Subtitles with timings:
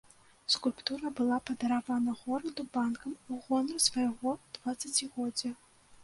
[0.51, 5.53] Скульптура была падаравана гораду банкам у гонар свайго дваццацігоддзя.